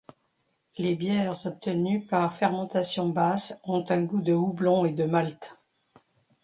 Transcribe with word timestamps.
Les 0.79 0.95
bières 0.95 1.45
obtenues 1.45 2.03
par 2.07 2.33
fermentation 2.33 3.09
basse 3.09 3.61
ont 3.63 3.85
un 3.89 4.01
goût 4.01 4.23
de 4.23 4.33
houblon 4.33 4.83
et 4.85 4.93
de 4.93 5.03
malt. 5.03 5.55